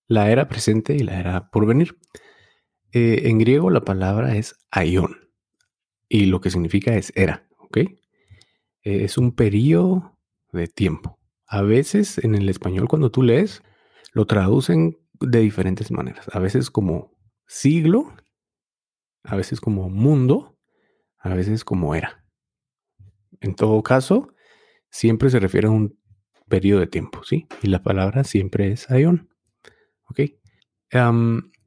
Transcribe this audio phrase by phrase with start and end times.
[0.09, 1.97] la era presente y la era por venir.
[2.91, 5.22] Eh, en griego la palabra es aion
[6.09, 7.79] y lo que significa es era, ¿ok?
[8.81, 10.17] Es un periodo
[10.51, 11.19] de tiempo.
[11.47, 13.63] A veces en el español cuando tú lees
[14.13, 16.27] lo traducen de diferentes maneras.
[16.33, 17.11] A veces como
[17.47, 18.13] siglo,
[19.23, 20.57] a veces como mundo,
[21.17, 22.25] a veces como era.
[23.41, 24.33] En todo caso,
[24.89, 25.97] siempre se refiere a un
[26.47, 27.47] periodo de tiempo, ¿sí?
[27.61, 29.29] Y la palabra siempre es aion.
[30.09, 30.19] ¿Ok?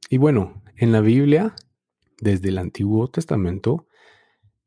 [0.09, 1.53] y bueno, en la Biblia,
[2.21, 3.86] desde el Antiguo Testamento,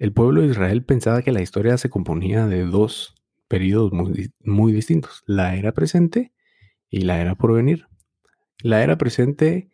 [0.00, 3.14] el pueblo de Israel pensaba que la historia se componía de dos
[3.48, 6.32] periodos muy, distintos, la era presente
[6.88, 7.86] y la era por venir.
[8.62, 9.70] La era presente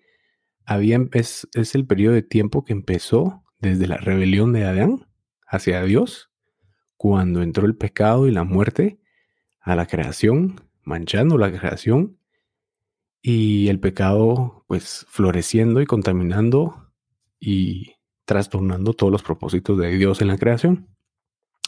[0.65, 5.07] había, es, es el periodo de tiempo que empezó desde la rebelión de Adán
[5.47, 6.33] hacia Dios,
[6.97, 8.99] cuando entró el pecado y la muerte
[9.61, 12.19] a la creación, manchando la creación,
[13.23, 16.93] y el pecado pues floreciendo y contaminando
[17.39, 17.96] y
[18.27, 20.89] trastornando todos los propósitos de Dios en la creación.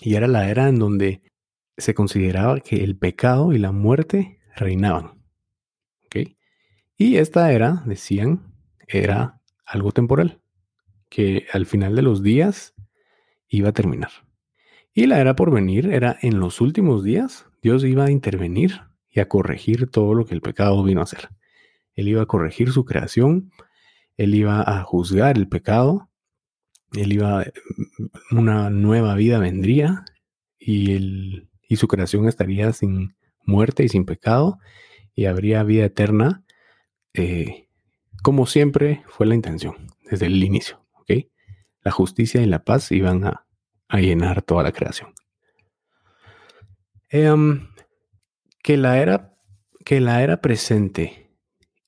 [0.02, 1.22] Y era la era en donde
[1.78, 5.18] se consideraba que el pecado y la muerte reinaban.
[7.00, 8.52] Y esta era, decían,
[8.88, 10.41] era algo temporal,
[11.08, 12.74] que al final de los días
[13.47, 14.10] iba a terminar.
[14.92, 19.20] Y la era por venir era en los últimos días, Dios iba a intervenir y
[19.20, 21.28] a corregir todo lo que el pecado vino a hacer.
[21.94, 23.52] Él iba a corregir su creación,
[24.16, 26.10] él iba a juzgar el pecado
[26.94, 27.44] él iba,
[28.31, 30.04] una nueva vida vendría
[30.59, 34.59] y, él, y su creación estaría sin muerte y sin pecado
[35.15, 36.44] y habría vida eterna,
[37.15, 37.69] eh,
[38.22, 39.75] como siempre fue la intención
[40.10, 40.81] desde el inicio.
[41.82, 43.47] La justicia y la paz iban a,
[43.93, 45.15] llenar toda la creación.
[47.09, 47.69] Em,
[48.62, 49.38] que, la era,
[49.84, 51.31] que la era presente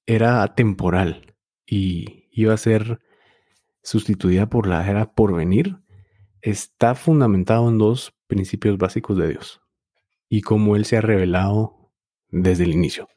[0.07, 1.35] era temporal
[1.67, 3.01] y iba a ser
[3.83, 5.79] sustituida por la era por venir,
[6.43, 9.61] está fundamentado en dos principios básicos de Dios
[10.29, 11.93] y cómo Él se ha revelado
[12.29, 13.09] desde el inicio.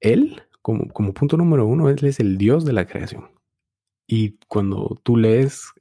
[0.00, 3.30] Él, como, como punto número uno, Él es el Dios de la creación.
[4.06, 5.72] Y cuando tú lees,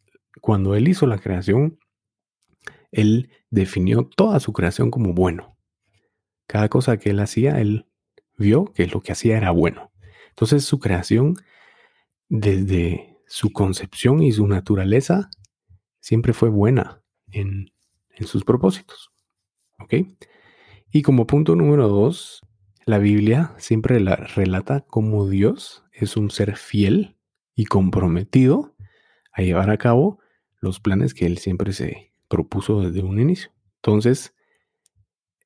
[0.41, 1.80] cuando Él hizo la creación,
[2.91, 5.57] Él definió toda su creación como bueno.
[6.47, 7.88] Cada cosa que Él hacía, Él
[8.38, 9.91] vio que lo que hacía era bueno.
[10.30, 11.36] Entonces su creación,
[12.28, 15.30] desde su concepción y su naturaleza
[16.00, 17.72] siempre fue buena en,
[18.26, 19.12] sus propósitos.
[19.80, 19.94] ¿Ok?
[20.92, 22.42] Y como punto número dos,
[22.86, 27.16] la Biblia siempre la relata como Dios es un ser fiel
[27.56, 28.76] y comprometido
[29.32, 30.20] a llevar a cabo
[30.60, 33.52] los planes que Él siempre se propuso desde un inicio.
[33.76, 34.34] Entonces,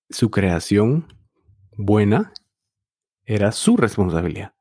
[0.09, 1.13] su creación
[1.77, 2.33] buena
[3.25, 4.52] era su responsabilidad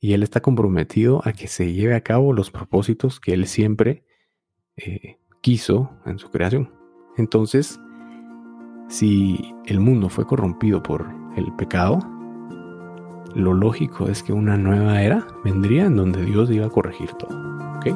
[0.00, 4.04] y él está comprometido a que se lleve a cabo los propósitos que él siempre
[4.76, 6.72] eh, quiso en su creación.
[7.16, 7.80] Entonces,
[8.88, 11.06] si el mundo fue corrompido por
[11.36, 11.98] el pecado,
[13.34, 17.36] lo lógico es que una nueva era vendría en donde Dios iba a corregir todo.
[17.76, 17.86] ¿ok?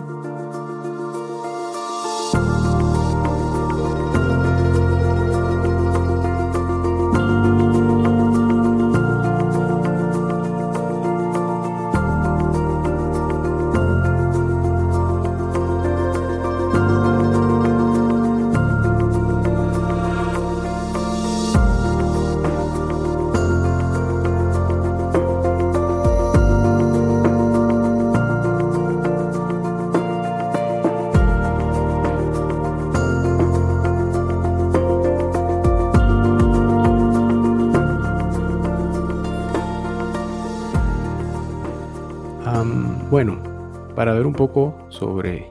[44.30, 45.50] Un poco sobre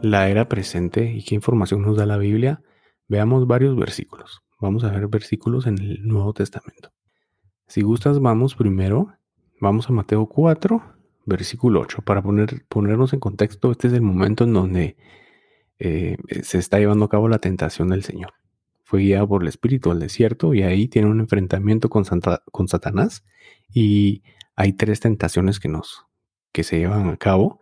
[0.00, 2.62] la era presente y qué información nos da la Biblia,
[3.08, 4.42] veamos varios versículos.
[4.60, 6.92] Vamos a ver versículos en el Nuevo Testamento.
[7.66, 9.08] Si gustas, vamos primero,
[9.60, 10.82] vamos a Mateo 4,
[11.26, 14.96] versículo 8, para poner, ponernos en contexto, este es el momento en donde
[15.80, 18.34] eh, se está llevando a cabo la tentación del Señor.
[18.84, 22.04] Fue guiado por el Espíritu al desierto y ahí tiene un enfrentamiento con,
[22.52, 23.24] con Satanás
[23.68, 24.22] y
[24.54, 26.06] hay tres tentaciones que nos
[26.54, 27.58] que se llevan a cabo.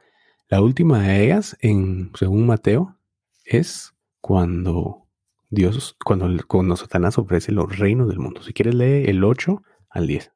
[0.52, 2.98] La última de ellas, según Mateo,
[3.42, 5.08] es cuando
[5.48, 8.42] Dios, cuando, Satanás ofrece los reinos del mundo.
[8.42, 10.30] Si quieres, lee el 8 al 10.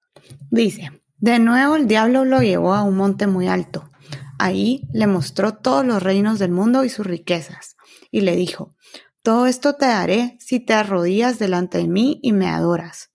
[0.50, 3.90] Dice, de nuevo el diablo lo llevó a un monte muy alto.
[4.38, 7.76] Ahí le mostró todos los reinos del mundo y sus riquezas,
[8.10, 8.74] y le dijo,
[9.20, 13.10] todo esto te daré si te arrodillas delante de mí y me adoras.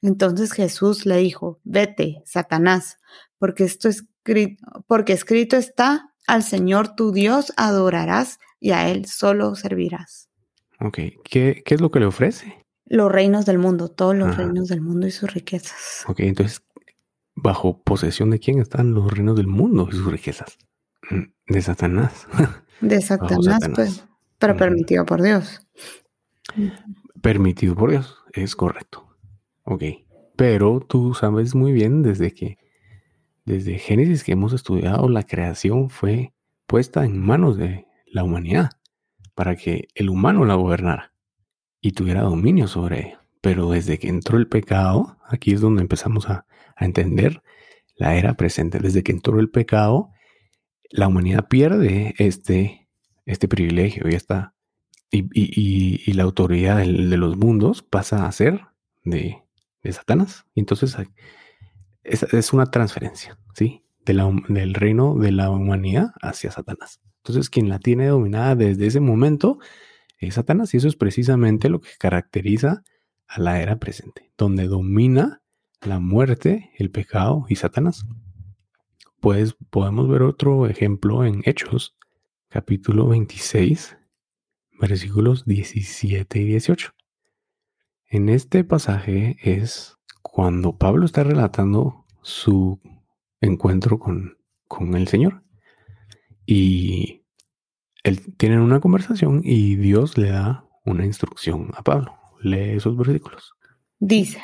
[0.00, 2.96] Entonces Jesús le dijo, vete, Satanás,
[3.38, 4.06] porque esto es
[4.86, 10.28] porque escrito está, al Señor tu Dios adorarás y a Él solo servirás.
[10.78, 12.64] Ok, ¿qué, es lo que le ofrece?
[12.86, 16.04] Los reinos del mundo, todos los reinos del mundo y sus riquezas.
[16.06, 16.62] Ok, entonces,
[17.34, 20.58] ¿bajo posesión de quién están los reinos del mundo y sus riquezas?
[21.10, 22.26] Mm, de Satanás.
[22.80, 24.04] De Satanás, pues,
[24.38, 25.66] pero permitido por Dios.
[27.20, 29.16] Permitido por Dios, es correcto.
[29.64, 29.82] Ok,
[30.36, 32.56] pero tú sabes muy bien desde que
[33.48, 36.34] desde Génesis que hemos estudiado, la creación fue
[36.66, 38.72] puesta en manos de la humanidad
[39.34, 41.12] para que el humano la gobernara
[41.80, 43.24] y tuviera dominio sobre ella.
[43.40, 46.44] Pero desde que entró el pecado, aquí es donde empezamos a,
[46.80, 47.42] entender
[47.96, 48.78] la era presente.
[48.78, 50.10] Desde que entró el pecado,
[50.90, 52.88] la humanidad pierde este,
[53.26, 54.54] este privilegio y, esta,
[55.10, 58.60] y, la autoridad de, los mundos pasa a ser
[59.02, 59.42] de,
[59.82, 60.44] de Satanás.
[60.54, 60.96] entonces
[62.02, 63.84] es, una transferencia, ¿sí?
[64.04, 67.00] del reino de la humanidad hacia Satanás.
[67.18, 69.58] Entonces, quien la tiene dominada desde ese momento
[70.18, 72.82] es Satanás, y eso es precisamente lo que caracteriza
[73.26, 75.42] a la era presente, donde domina
[75.82, 78.06] la muerte, el pecado y Satanás.
[79.20, 81.96] Pues podemos ver otro ejemplo en Hechos,
[82.48, 83.98] capítulo 26,
[84.80, 86.94] versículos 17 y 18.
[88.06, 92.80] En este pasaje es cuando Pablo está relatando su
[93.40, 94.36] encuentro con,
[94.94, 95.42] el Señor.
[96.46, 97.24] Y
[98.04, 102.14] él tienen una conversación y Dios le da una instrucción a Pablo.
[102.40, 103.52] Lee esos versículos.
[103.98, 104.40] Dice,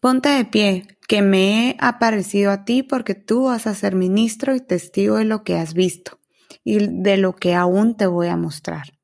[0.00, 4.54] ponte de pie, que me he aparecido a ti porque tú vas a ser ministro
[4.54, 6.20] y testigo de lo que has visto
[6.62, 8.97] y de lo que aún te voy a mostrar.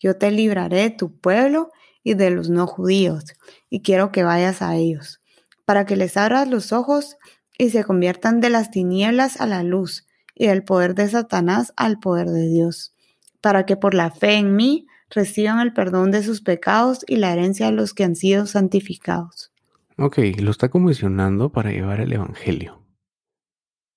[0.00, 1.70] Yo te libraré de tu pueblo
[2.02, 3.24] y de los no judíos,
[3.68, 5.20] y quiero que vayas a ellos,
[5.64, 7.16] para que les abras los ojos
[7.58, 10.06] y se conviertan de las tinieblas a la luz,
[10.38, 12.94] y del poder de Satanás al poder de Dios,
[13.40, 17.32] para que por la fe en mí reciban el perdón de sus pecados y la
[17.32, 19.52] herencia de los que han sido santificados.
[19.96, 22.84] Ok, lo está comisionando para llevar el Evangelio.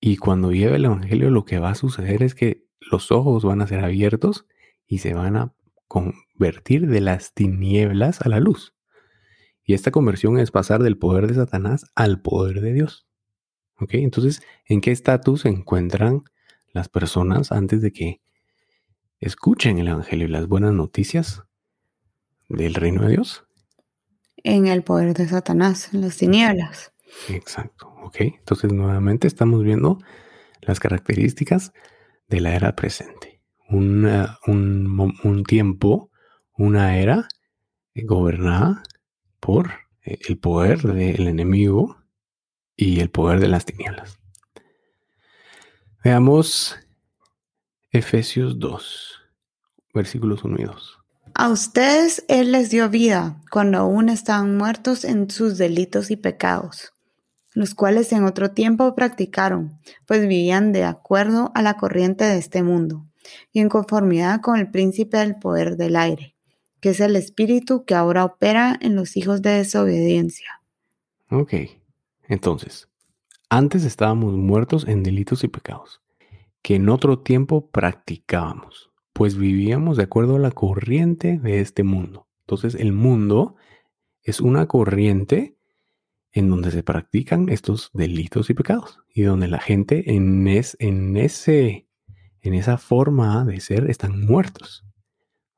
[0.00, 3.62] Y cuando lleve el Evangelio lo que va a suceder es que los ojos van
[3.62, 4.46] a ser abiertos
[4.88, 5.54] y se van a
[5.92, 8.74] convertir de las tinieblas a la luz.
[9.62, 13.06] Y esta conversión es pasar del poder de Satanás al poder de Dios.
[13.78, 13.96] ¿Ok?
[13.96, 16.22] Entonces, ¿en qué estatus se encuentran
[16.72, 18.22] las personas antes de que
[19.20, 21.42] escuchen el Evangelio y las buenas noticias
[22.48, 23.44] del reino de Dios?
[24.38, 26.94] En el poder de Satanás, en las tinieblas.
[27.28, 27.94] Exacto.
[28.02, 28.16] ¿Ok?
[28.20, 29.98] Entonces, nuevamente estamos viendo
[30.62, 31.74] las características
[32.28, 33.31] de la era presente
[33.72, 36.10] un, tiempo,
[36.56, 37.28] una era
[37.94, 38.82] eh, gobernada
[39.40, 39.70] por
[40.04, 41.96] eh, el poder del enemigo
[42.76, 44.18] y el poder de las tinieblas.
[46.04, 46.76] Veamos
[47.90, 49.20] Efesios 2,
[49.94, 50.98] versículos 1 y 2.
[51.34, 56.92] A ustedes Él les dio vida cuando aún estaban muertos en sus delitos y pecados,
[57.54, 62.62] los cuales en otro tiempo practicaron, pues vivían de acuerdo a la corriente de este
[62.62, 63.06] mundo
[63.52, 66.34] y en conformidad con el príncipe del poder del aire,
[66.80, 70.62] que es el espíritu que ahora opera en los hijos de desobediencia.
[71.30, 71.54] Ok,
[72.28, 72.88] entonces,
[73.48, 76.02] antes estábamos muertos en delitos y pecados,
[76.62, 82.28] que en otro tiempo practicábamos, pues vivíamos de acuerdo a la corriente de este mundo.
[82.46, 83.56] Entonces, el mundo
[84.22, 85.56] es una corriente
[86.32, 91.86] en donde se practican estos delitos y pecados y donde la gente en, en ese
[92.42, 94.84] en esa forma de ser están muertos.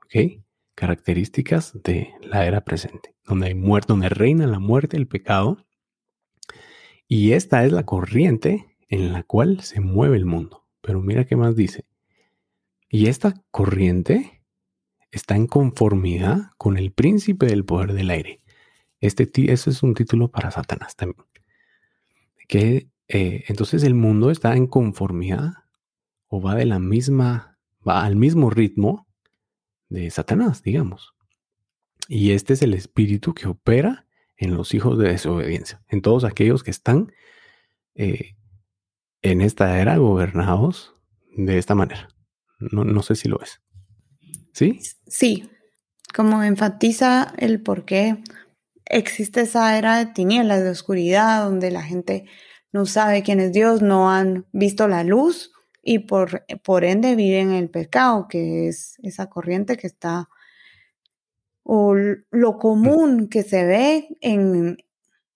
[0.04, 0.44] ¿Ok?
[0.74, 3.54] Características de la era presente, donde hay
[3.86, 5.64] donde reina la muerte, el pecado.
[7.08, 10.66] Y esta es la corriente en la cual se mueve el mundo.
[10.80, 11.86] Pero mira qué más dice.
[12.90, 14.42] Y esta corriente
[15.10, 18.40] está en conformidad con el príncipe del poder del aire.
[19.00, 21.26] Este ese es un título para Satanás también.
[22.46, 25.63] Que eh, entonces el mundo está en conformidad
[26.34, 29.06] o va de la misma, va al mismo ritmo
[29.88, 31.14] de Satanás, digamos.
[32.08, 36.64] Y este es el espíritu que opera en los hijos de desobediencia, en todos aquellos
[36.64, 37.12] que están
[37.94, 38.34] eh,
[39.22, 40.96] en esta era gobernados
[41.36, 42.08] de esta manera.
[42.58, 43.60] No, no sé si lo es.
[44.52, 44.80] ¿Sí?
[45.06, 45.48] Sí,
[46.12, 48.24] como enfatiza el por qué
[48.86, 52.24] existe esa era de tinieblas, de oscuridad, donde la gente
[52.72, 55.53] no sabe quién es Dios, no han visto la luz
[55.84, 60.30] y por, por ende viven en el pecado, que es esa corriente que está,
[61.62, 64.78] o lo común que se ve en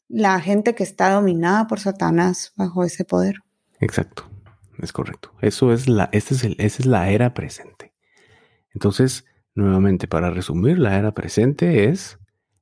[0.08, 3.36] la gente que está dominada por Satanás bajo ese poder.
[3.78, 4.28] Exacto,
[4.78, 5.32] es correcto.
[5.42, 7.92] Eso es la, este es el, esa es la era presente.
[8.72, 12.18] Entonces, nuevamente, para resumir, la era presente es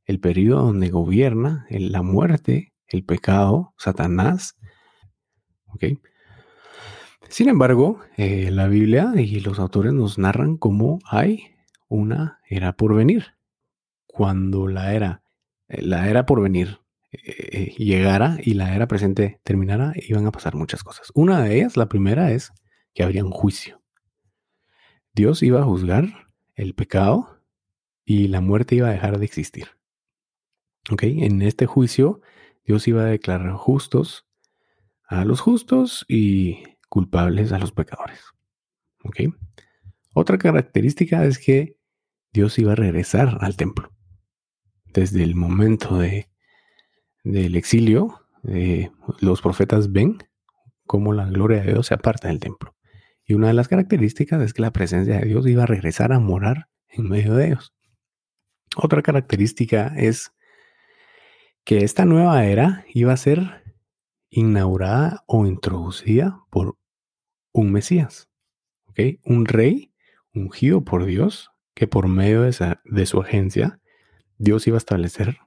[0.07, 4.57] el periodo donde gobierna la muerte, el pecado, Satanás.
[5.66, 5.85] ¿Ok?
[7.28, 11.54] Sin embargo, eh, la Biblia y los autores nos narran cómo hay
[11.88, 13.35] una era por venir.
[14.06, 15.23] Cuando la era,
[15.68, 16.80] eh, la era por venir
[17.12, 21.11] eh, llegara y la era presente terminara, iban a pasar muchas cosas.
[21.14, 22.52] Una de ellas, la primera, es
[22.95, 23.83] que habría un juicio.
[25.14, 27.42] Dios iba a juzgar el pecado
[28.04, 29.68] y la muerte iba a dejar de existir.
[30.90, 31.02] ¿Ok?
[31.02, 32.21] En este juicio,
[32.64, 34.26] Dios iba a declarar justos
[35.09, 36.62] a los justos y
[36.97, 38.19] culpables a los pecadores.
[39.05, 39.35] ¿Ok?
[40.15, 41.76] Otra característica es que
[42.33, 43.93] Dios iba a regresar al templo.
[44.95, 46.31] Desde el momento de,
[47.23, 48.26] del exilio,
[49.21, 50.17] los profetas ven
[50.87, 52.75] cómo la gloria de Dios se aparta del templo.
[53.26, 56.19] Y una de las características es que la presencia de Dios iba a regresar a
[56.19, 57.75] morar en medio de ellos.
[58.75, 60.33] Otra característica es
[61.62, 63.76] que esta nueva era iba a ser
[64.31, 66.79] inaugurada o introducida por
[67.57, 68.29] un Mesías,
[69.25, 69.93] Un rey
[70.35, 73.81] ungido por Dios, que por medio de, su agencia,
[74.37, 75.39] Dios iba a establecer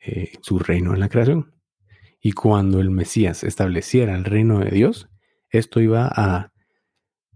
[0.00, 1.54] eh, su reino en la creación.
[2.20, 5.08] Y cuando el Mesías estableciera el reino de Dios,
[5.50, 6.52] esto iba a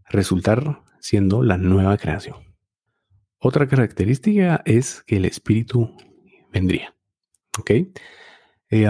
[0.09, 2.56] resultar siendo la nueva creación.
[3.38, 5.97] Otra característica es que el Espíritu
[6.52, 6.97] vendría.
[7.59, 7.71] ¿Ok?
[8.71, 8.88] Eh,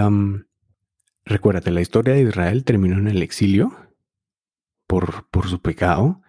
[1.23, 3.82] recuérdate, la historia de Israel terminó en el exilio
[4.93, 6.21] por, por su pecado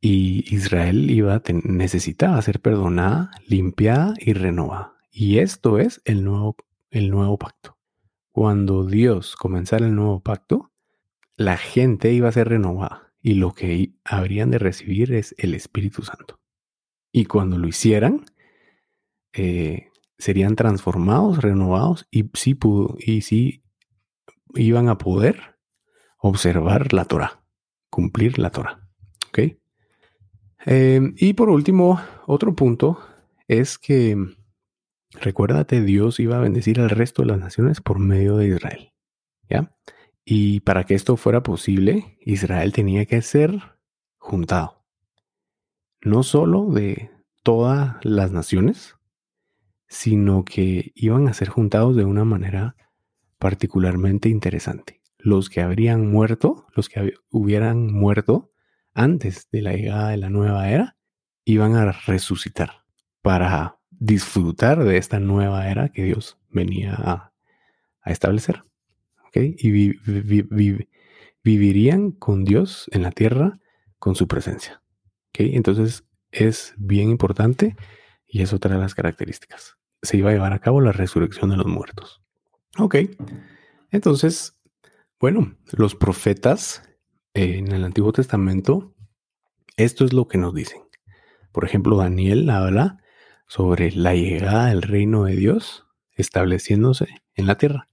[0.00, 4.96] y Israel iba a necesitaba ser perdonada, limpiada y renovada.
[5.12, 6.56] Y esto es el nuevo,
[6.90, 7.78] el nuevo pacto.
[8.32, 10.72] Cuando Dios comenzara el nuevo pacto,
[11.36, 16.02] la gente iba a ser renovada y lo que habrían de recibir es el Espíritu
[16.02, 16.40] Santo.
[17.12, 18.24] Y cuando lo hicieran,
[19.32, 22.58] eh, serían transformados, renovados y sí,
[22.98, 23.62] y sí
[24.56, 25.56] iban a poder
[26.18, 27.45] observar la Torah,
[27.96, 28.86] cumplir la Torah.
[29.28, 29.56] ¿Ok?
[30.66, 33.00] Em, y por último, otro punto
[33.48, 34.14] es que,
[35.12, 38.92] recuérdate, Dios iba a bendecir al resto de las naciones por medio de Israel.
[39.48, 39.74] ¿Ya?
[40.26, 43.78] Y para que esto fuera posible, Israel tenía que ser
[44.18, 44.84] juntado.
[46.02, 47.10] No solo de
[47.42, 48.96] todas las naciones,
[49.88, 52.76] sino que iban a ser juntados de una manera
[53.38, 55.00] particularmente interesante.
[55.18, 58.52] Los que habrían muerto, los que hubieran muerto
[58.94, 60.96] antes de la llegada de la nueva era,
[61.44, 62.84] iban a resucitar
[63.22, 67.32] para disfrutar de esta nueva era que Dios venía a,
[68.04, 68.62] establecer.
[69.34, 69.98] Y
[71.42, 73.58] vivirían con Dios en la tierra
[73.98, 74.82] con su presencia.
[75.34, 77.76] Entonces es bien importante
[78.26, 81.56] y es otra de las características se iba a llevar a cabo la resurrección de
[81.56, 82.22] los muertos.
[82.78, 82.96] Ok,
[83.90, 84.55] entonces,
[85.18, 86.82] bueno, los profetas
[87.32, 88.94] en el Antiguo Testamento,
[89.76, 90.82] esto es lo que nos dicen.
[91.52, 92.98] Por ejemplo, Daniel habla
[93.46, 97.88] sobre la llegada del reino de Dios estableciéndose en la tierra.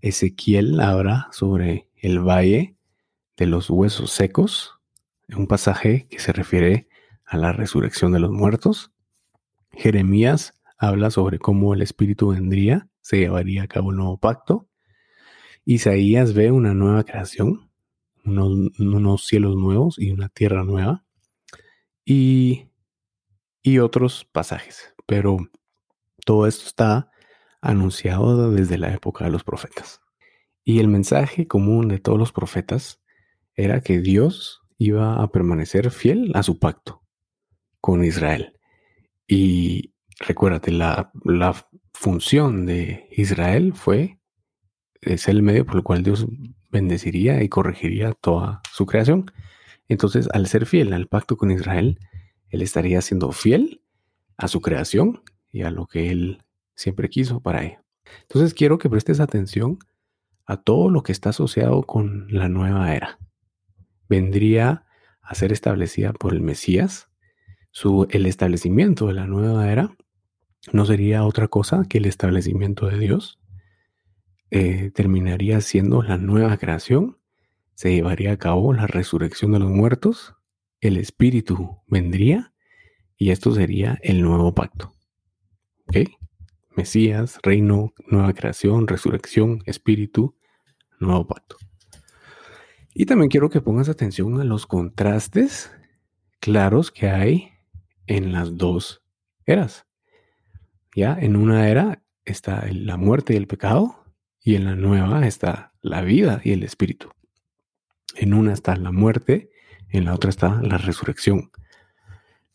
[0.00, 2.76] Ezequiel habla sobre el valle
[3.36, 4.78] de los huesos secos,
[5.36, 6.88] un pasaje que se refiere
[7.24, 8.92] a la resurrección de los muertos.
[9.72, 14.68] Jeremías habla sobre cómo el Espíritu vendría, se llevaría a cabo el nuevo pacto.
[15.70, 17.70] Isaías ve una nueva creación,
[18.24, 21.04] unos, cielos nuevos y una tierra nueva.
[22.06, 22.70] Y,
[23.62, 24.94] y otros pasajes.
[25.04, 25.36] Pero
[26.24, 27.10] todo esto está
[27.60, 30.00] anunciado desde la época de los profetas.
[30.64, 33.02] Y el mensaje común de todos los profetas
[33.54, 37.02] era que Dios iba a permanecer fiel a su pacto
[37.82, 38.58] con Israel.
[39.26, 41.54] Y recuérdate, la, la
[41.92, 44.17] función de Israel fue
[45.02, 46.26] ser el medio por el cual Dios
[46.70, 49.30] bendeciría y corregiría toda su creación.
[49.88, 51.98] Entonces, al ser fiel al pacto con Israel,
[52.50, 53.82] Él estaría siendo fiel
[54.36, 56.42] a su creación y a lo que Él
[56.74, 57.82] siempre quiso para ella.
[58.22, 59.78] Entonces, quiero que prestes atención
[60.46, 63.18] a todo lo que está asociado con la nueva era.
[64.08, 64.86] Vendría
[65.20, 67.08] a ser establecida por el Mesías.
[67.70, 69.94] Su, el establecimiento de la nueva era
[70.72, 73.37] no sería otra cosa que el establecimiento de Dios.
[74.50, 77.18] Eh, terminaría siendo la nueva creación.
[77.74, 80.34] Se llevaría a cabo la resurrección de los muertos.
[80.80, 82.52] El Espíritu vendría
[83.16, 84.94] y esto sería el nuevo pacto.
[85.86, 86.08] ¿Ok?
[86.76, 90.36] Mesías, reino, nueva creación, resurrección, espíritu,
[91.00, 91.56] nuevo pacto.
[92.94, 95.70] Y también quiero que pongas atención a los contrastes
[96.40, 97.50] claros que hay
[98.06, 99.02] en las dos
[99.44, 99.86] eras.
[100.94, 104.07] Ya en una era está la muerte y el pecado
[104.48, 107.10] y en la nueva está la vida y el espíritu.
[108.14, 109.50] En una está la muerte,
[109.90, 111.50] en la otra está la resurrección.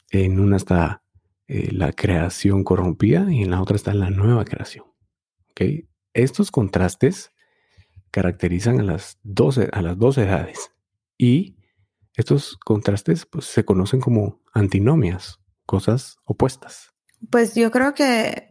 [0.09, 1.03] En una está
[1.47, 4.85] eh, la creación corrompida y en la otra está la nueva creación.
[5.51, 5.87] ¿Okay?
[6.15, 7.31] Estos contrastes
[8.09, 10.71] caracterizan a las dos, a las dos edades
[11.15, 11.57] y
[12.15, 16.91] estos contrastes pues, se conocen como antinomias, cosas opuestas.
[17.29, 18.47] Pues yo creo que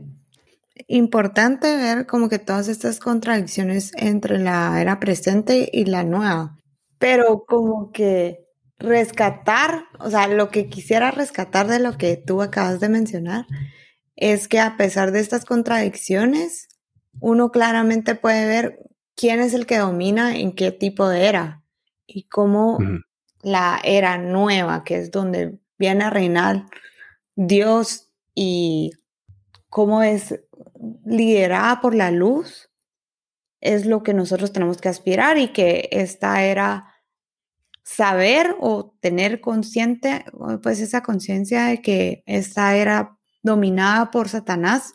[0.88, 6.58] importante ver como que todas estas contradicciones entre la era presente y la nueva,
[6.98, 8.46] pero como que
[8.78, 13.46] rescatar, o sea, lo que quisiera rescatar de lo que tú acabas de mencionar
[14.16, 16.68] es que a pesar de estas contradicciones,
[17.20, 18.78] uno claramente puede ver
[19.14, 21.62] quién es el que domina en qué tipo de era
[22.06, 22.78] y cómo
[23.42, 26.66] la era nueva, que es donde viene a reinar
[27.34, 28.92] Dios y
[29.68, 30.40] cómo es
[31.04, 32.70] liderada por la luz,
[33.60, 36.92] es lo que nosotros tenemos que aspirar y que esta era
[37.84, 40.24] saber o tener consciente,
[40.62, 44.94] pues esa conciencia de que esta era dominada por Satanás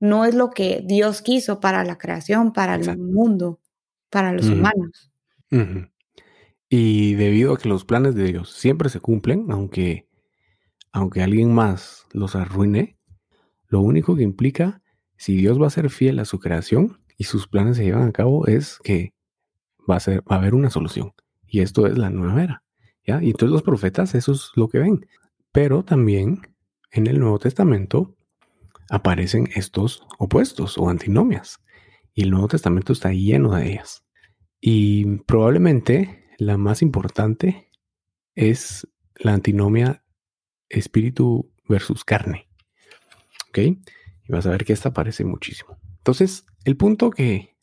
[0.00, 3.60] no es lo que Dios quiso para la creación, para el mundo,
[4.10, 5.12] para los humanos.
[6.68, 10.08] Y debido a que los planes de Dios siempre se cumplen, aunque
[10.92, 12.96] aunque alguien más los arruine,
[13.66, 14.80] lo único que implica,
[15.24, 18.12] si Dios va a ser fiel a su creación y sus planes se llevan a
[18.12, 19.14] cabo, es que
[19.90, 21.14] va a, ser, va a haber una solución.
[21.46, 22.62] Y esto es la nueva era.
[23.06, 23.22] ¿ya?
[23.22, 25.06] Y entonces los profetas eso es lo que ven.
[25.50, 26.42] Pero también
[26.90, 28.14] en el Nuevo Testamento
[28.90, 31.58] aparecen estos opuestos o antinomias.
[32.12, 34.04] Y el Nuevo Testamento está lleno de ellas.
[34.60, 37.70] Y probablemente la más importante
[38.34, 40.04] es la antinomia
[40.68, 42.46] espíritu versus carne.
[43.48, 43.78] ¿Ok?
[44.26, 45.78] Y vas a ver que esta aparece muchísimo.
[45.98, 47.56] Entonces, el punto que,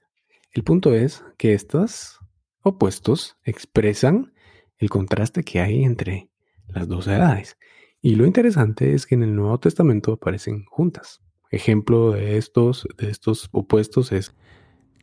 [0.54, 2.20] el punto es que estos
[2.62, 4.34] opuestos expresan
[4.78, 6.30] el contraste que hay entre
[6.68, 7.58] las dos edades.
[8.02, 11.22] Y lo interesante es que en el Nuevo Testamento aparecen juntas.
[11.52, 14.34] Ejemplo de estos, de estos opuestos es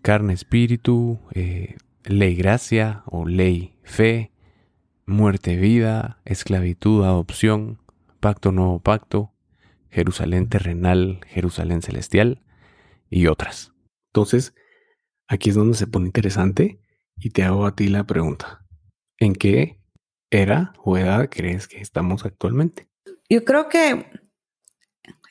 [0.02, 4.32] carne, espíritu, eh, ley, gracia o ley, fe,
[5.06, 7.78] muerte, vida, esclavitud, adopción,
[8.20, 9.32] pacto, nuevo pacto,
[9.90, 12.42] Jerusalén terrenal, Jerusalén celestial
[13.10, 13.72] y otras.
[14.12, 14.54] Entonces,
[15.26, 16.80] aquí es donde se pone interesante
[17.16, 18.64] y te hago a ti la pregunta.
[19.18, 19.80] ¿En qué
[20.30, 22.88] era o edad crees que estamos actualmente?
[23.28, 24.06] Yo creo que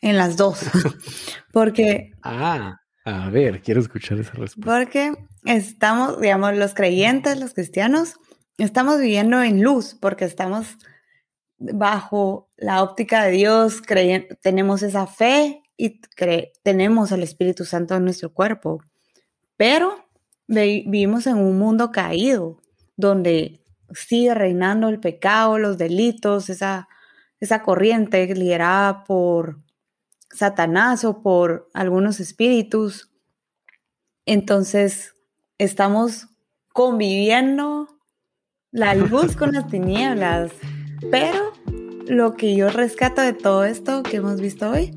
[0.02, 0.60] en las dos,
[1.52, 2.12] porque...
[2.22, 4.72] ah, a ver, quiero escuchar esa respuesta.
[4.72, 5.14] Porque
[5.46, 8.16] estamos, digamos, los creyentes, los cristianos,
[8.58, 10.78] estamos viviendo en luz, porque estamos
[11.60, 13.82] bajo la óptica de Dios,
[14.42, 16.02] tenemos esa fe y
[16.64, 18.82] tenemos el Espíritu Santo en nuestro cuerpo.
[19.56, 20.06] Pero
[20.48, 22.62] vivimos en un mundo caído,
[22.96, 23.62] donde
[23.94, 26.88] sigue reinando el pecado, los delitos, esa,
[27.40, 29.60] esa corriente liderada por
[30.30, 33.12] Satanás o por algunos espíritus.
[34.26, 35.16] Entonces,
[35.58, 36.28] estamos
[36.74, 37.88] conviviendo
[38.72, 40.52] la luz con las tinieblas.
[41.12, 41.54] Pero
[42.08, 44.94] lo que yo rescato de todo esto que hemos visto hoy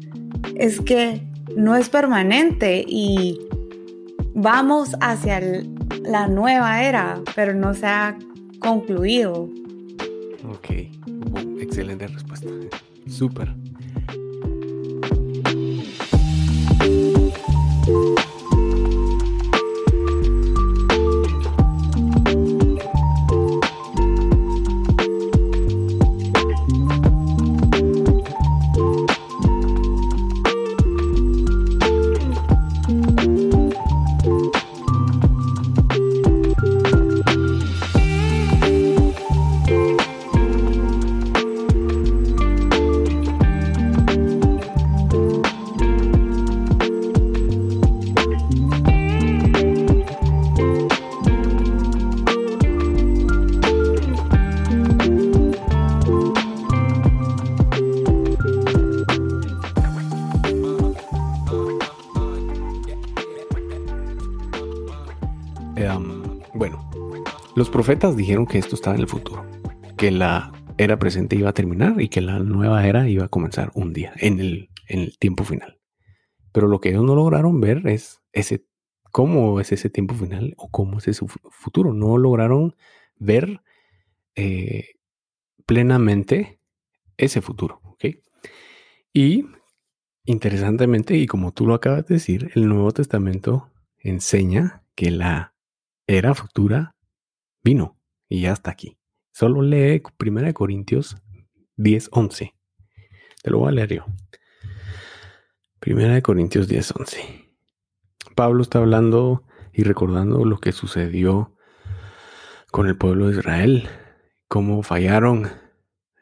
[0.56, 1.22] es que
[1.56, 3.38] no es permanente y
[4.34, 5.40] vamos hacia
[6.02, 8.16] la nueva era, pero no se ha
[8.60, 9.48] concluido.
[10.48, 10.70] Ok,
[11.60, 12.48] excelente respuesta.
[13.08, 13.54] Súper.
[67.80, 69.42] Profetas dijeron que esto estaba en el futuro,
[69.96, 73.70] que la era presente iba a terminar y que la nueva era iba a comenzar
[73.72, 75.80] un día, en el, en el tiempo final.
[76.52, 78.66] Pero lo que ellos no lograron ver es ese,
[79.12, 81.94] cómo es ese tiempo final o cómo es ese futuro.
[81.94, 82.76] No lograron
[83.16, 83.62] ver
[84.34, 84.96] eh,
[85.64, 86.60] plenamente
[87.16, 87.80] ese futuro.
[89.14, 89.46] Y
[90.26, 95.54] interesantemente, y como tú lo acabas de decir, el Nuevo Testamento enseña que la
[96.06, 96.94] era futura
[97.62, 98.98] vino y ya está aquí.
[99.32, 101.16] Solo lee 1 Corintios
[101.76, 102.54] 10, 11.
[103.42, 104.06] Te lo voy a leer yo.
[105.86, 107.50] 1 Corintios 10, 11.
[108.34, 111.56] Pablo está hablando y recordando lo que sucedió
[112.70, 113.88] con el pueblo de Israel,
[114.48, 115.48] cómo fallaron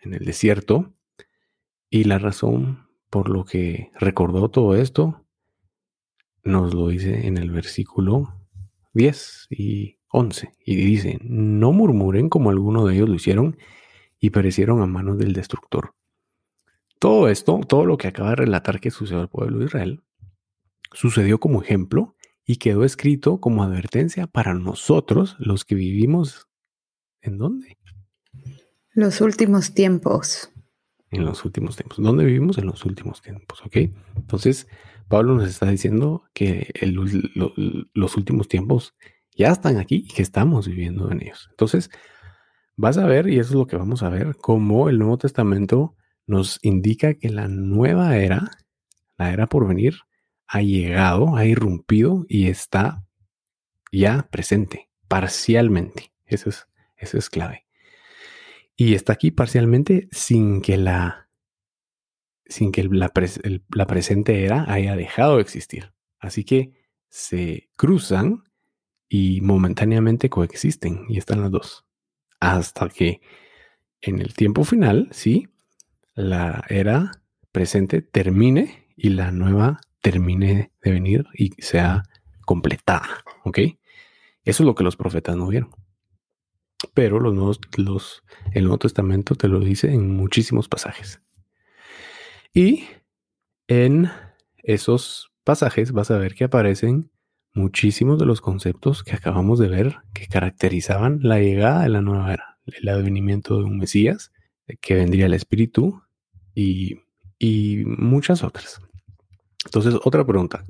[0.03, 0.95] en el desierto
[1.91, 5.25] y la razón por lo que recordó todo esto
[6.45, 8.47] nos lo dice en el versículo
[8.95, 13.57] 10 y 11 y dice, no murmuren como algunos de ellos lo hicieron
[14.19, 15.95] y perecieron a manos del destructor.
[16.99, 20.03] Todo esto, todo lo que acaba de relatar que sucedió al pueblo de Israel,
[20.93, 26.49] sucedió como ejemplo y quedó escrito como advertencia para nosotros, los que vivimos.
[27.21, 27.77] ¿En dónde?
[28.93, 30.51] Los últimos tiempos.
[31.11, 32.03] En los últimos tiempos.
[32.03, 32.59] ¿Dónde vivimos?
[32.59, 33.77] En los últimos tiempos, ¿ok?
[34.17, 34.67] Entonces,
[35.09, 36.73] Pablo nos está diciendo que
[37.95, 38.95] los últimos tiempos
[39.39, 41.47] ya están aquí y que estamos viviendo en ellos.
[41.51, 41.91] Entonces,
[42.77, 45.97] vas a ver, y eso es lo que vamos a ver, cómo el Nuevo Testamento
[46.27, 48.51] nos indica que la nueva era,
[49.17, 49.95] la era por venir,
[50.49, 53.05] ha llegado, ha irrumpido y está
[53.93, 56.13] ya presente, parcialmente.
[56.27, 57.65] Eso es, eso es clave.
[58.77, 61.31] Y está aquí parcialmente sin que la,
[62.45, 63.13] sin que la,
[63.71, 65.93] la presente era haya dejado de existir.
[66.19, 66.73] Así que
[67.09, 68.45] se cruzan
[69.09, 71.85] y momentáneamente coexisten y están las dos.
[72.41, 73.21] Hasta que
[74.01, 75.49] en el tiempo final, sí,
[76.15, 82.05] la era presente termine y la nueva termine de venir y sea
[82.45, 83.25] completada.
[83.45, 83.59] ¿Ok?
[84.45, 85.71] Eso es lo que los profetas no vieron.
[86.95, 91.21] Pero los nuevos, los, el Nuevo Testamento te lo dice en muchísimos pasajes.
[92.55, 92.85] Y
[93.67, 94.11] en
[94.59, 97.11] esos pasajes vas a ver que aparecen
[97.59, 102.33] muchísimos de los conceptos que acabamos de ver que caracterizaban la llegada de la nueva
[102.33, 104.33] era, el advenimiento de un Mesías,
[104.81, 106.03] que vendría el Espíritu
[106.55, 107.01] y,
[107.39, 108.81] y muchas otras.
[109.65, 110.65] Entonces, otra pregunta.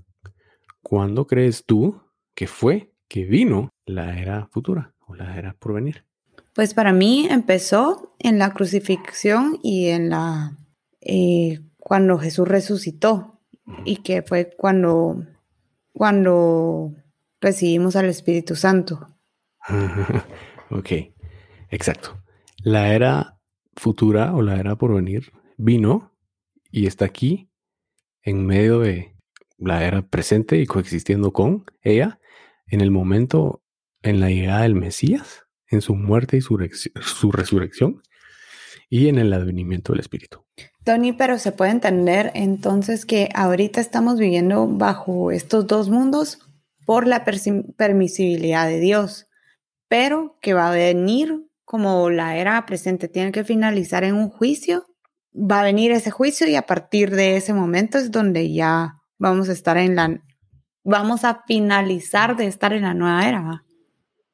[0.83, 2.01] ¿Cuándo crees tú
[2.35, 6.05] que fue que vino la era futura o la era por venir?
[6.55, 10.57] Pues para mí empezó en la crucifixión y en la
[11.01, 13.41] eh, cuando Jesús resucitó
[13.85, 15.25] y que fue cuando
[15.99, 16.95] cuando
[17.41, 19.19] recibimos al Espíritu Santo.
[20.71, 20.91] ok,
[21.71, 22.23] exacto.
[22.63, 23.41] La era
[23.75, 26.17] futura o la era por venir vino
[26.71, 27.51] y está aquí
[28.23, 29.17] en medio de
[29.57, 32.21] la era presente y coexistiendo con ella
[32.69, 33.65] en el momento,
[34.03, 36.59] en la llegada del Mesías, en su muerte y su,
[37.01, 38.03] su resurrección
[38.89, 40.45] y en el advenimiento del Espíritu.
[40.89, 46.39] Tony, pero se puede entender entonces que ahorita estamos viviendo bajo estos dos mundos
[46.87, 47.27] por la
[47.77, 49.27] permisibilidad de Dios,
[49.89, 54.87] pero que va a venir como la era presente tiene que finalizar en un juicio
[55.35, 59.51] va a venir ese juicio y a partir de ese momento es donde ya vamos
[59.51, 60.23] a estar en la,
[60.85, 63.65] vamos a finalizar de estar en la nueva era.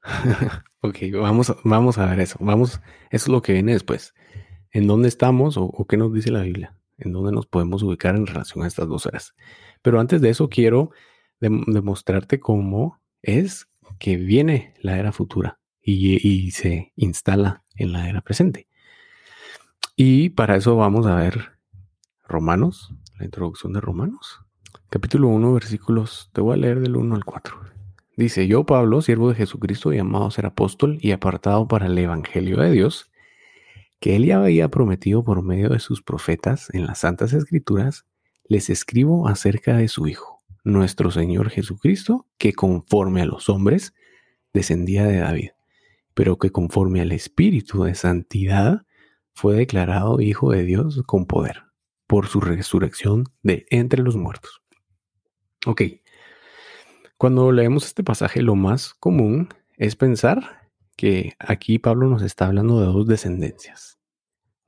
[0.82, 2.36] ok, vamos, vamos a ver eso.
[2.38, 4.14] Vamos, eso es lo que viene después.
[4.74, 6.76] ¿En dónde estamos o, qué nos dice la Biblia?
[6.98, 9.34] ¿En dónde nos podemos ubicar en relación a estas dos eras?
[9.82, 10.90] Pero antes de eso quiero
[11.40, 13.68] demostrarte cómo es
[14.00, 18.66] que viene la era futura y se instala en la era presente.
[19.94, 21.52] Y para eso vamos a ver
[22.26, 24.40] Romanos, la introducción de Romanos.
[24.90, 27.60] Capítulo 1, versículos, te voy a leer del 1 al 4.
[28.16, 32.56] Dice, yo Pablo, siervo de Jesucristo, llamado a ser apóstol y apartado para el Evangelio
[32.56, 33.12] de Dios,
[34.04, 38.04] que él ya había prometido por medio de sus profetas en las Santas Escrituras,
[38.46, 43.94] les escribo acerca de su Hijo, nuestro Señor Jesucristo, que conforme a los hombres
[44.52, 45.50] descendía de David,
[46.12, 48.84] pero que conforme al Espíritu de Santidad
[49.32, 51.62] fue declarado Hijo de Dios con poder
[52.06, 54.60] por su resurrección de entre los muertos.
[55.64, 55.80] Ok,
[57.16, 60.63] cuando leemos este pasaje lo más común es pensar
[60.96, 63.98] que aquí Pablo nos está hablando de dos descendencias,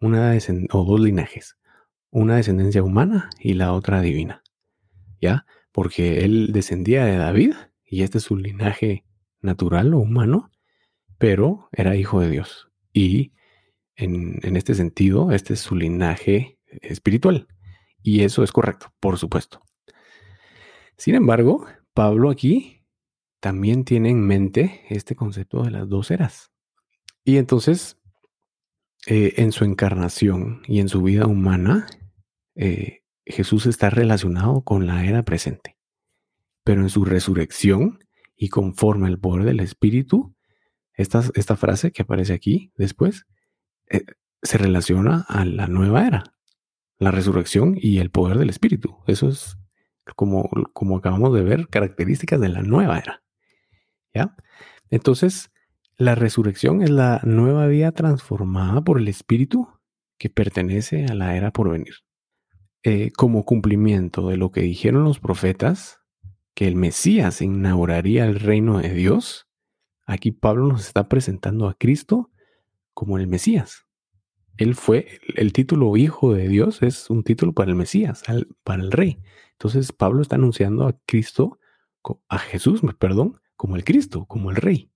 [0.00, 0.36] una
[0.72, 1.56] o dos linajes,
[2.10, 4.42] una descendencia humana y la otra divina,
[5.20, 5.46] ¿ya?
[5.72, 9.04] Porque él descendía de David y este es su linaje
[9.40, 10.50] natural o humano,
[11.18, 12.70] pero era hijo de Dios.
[12.92, 13.32] Y
[13.94, 17.46] en, en este sentido, este es su linaje espiritual.
[18.02, 19.62] Y eso es correcto, por supuesto.
[20.96, 22.75] Sin embargo, Pablo aquí
[23.40, 26.50] también tiene en mente este concepto de las dos eras.
[27.24, 27.98] Y entonces,
[29.06, 31.86] eh, en su encarnación y en su vida humana,
[32.54, 35.76] eh, Jesús está relacionado con la era presente.
[36.64, 37.98] Pero en su resurrección
[38.36, 40.34] y conforme al poder del Espíritu,
[40.94, 41.22] esta,
[41.56, 43.26] frase que aparece aquí después,
[43.90, 44.04] eh,
[44.42, 46.24] se relaciona a la nueva era,
[46.98, 48.98] la resurrección y el poder del Espíritu.
[49.06, 49.58] Eso es
[50.14, 53.22] como, como acabamos de ver, características de la nueva era.
[54.90, 55.50] Entonces,
[55.96, 59.68] la resurrección es la nueva vida transformada por el Espíritu
[60.18, 61.94] que pertenece a la era por venir.
[62.82, 66.00] Eh, como cumplimiento de lo que dijeron los profetas,
[66.54, 69.46] que el Mesías inauguraría el reino de Dios,
[70.06, 72.30] aquí Pablo nos está presentando a Cristo
[72.94, 73.86] como el Mesías.
[74.56, 78.22] Él fue, el título Hijo de Dios es un título para el Mesías,
[78.64, 79.18] para el Rey.
[79.52, 81.58] Entonces Pablo está anunciando a Cristo,
[82.28, 84.90] a Jesús, perdón, como el Cristo, como el Rey.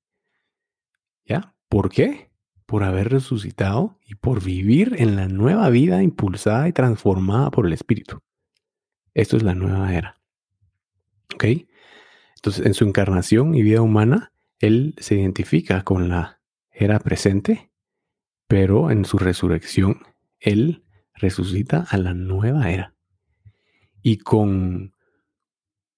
[1.25, 1.55] ¿Ya?
[1.69, 2.31] ¿Por qué?
[2.67, 7.73] Por haber resucitado y por vivir en la nueva vida impulsada y transformada por el
[7.73, 8.21] Espíritu.
[9.15, 10.21] Esto es la nueva era.
[11.35, 11.45] ¿Ok?
[12.37, 17.71] Entonces, en su encarnación y vida humana, Él se identifica con la era presente,
[18.47, 20.03] pero en su resurrección,
[20.39, 22.95] Él resucita a la nueva era
[24.03, 24.95] y con,